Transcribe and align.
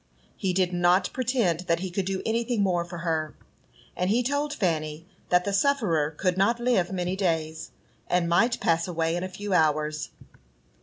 He 0.35 0.51
did 0.51 0.73
not 0.73 1.13
pretend 1.13 1.59
that 1.67 1.81
he 1.81 1.91
could 1.91 2.05
do 2.05 2.23
anything 2.25 2.63
more 2.63 2.83
for 2.83 2.97
her, 3.05 3.35
and 3.95 4.09
he 4.09 4.23
told 4.23 4.51
Fanny 4.51 5.05
that 5.29 5.45
the 5.45 5.53
sufferer 5.53 6.09
could 6.09 6.39
not 6.39 6.59
live 6.59 6.91
many 6.91 7.15
days, 7.15 7.69
and 8.07 8.27
might 8.27 8.59
pass 8.59 8.87
away 8.87 9.15
in 9.15 9.23
a 9.23 9.29
few 9.29 9.53
hours. 9.53 10.09